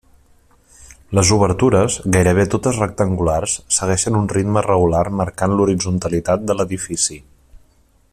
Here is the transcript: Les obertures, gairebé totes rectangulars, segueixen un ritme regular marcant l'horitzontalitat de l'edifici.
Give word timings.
Les 1.17 1.31
obertures, 1.35 1.97
gairebé 2.15 2.45
totes 2.53 2.79
rectangulars, 2.83 3.53
segueixen 3.77 4.17
un 4.21 4.31
ritme 4.33 4.65
regular 4.69 5.03
marcant 5.21 5.55
l'horitzontalitat 5.59 6.49
de 6.53 6.57
l'edifici. 6.59 7.21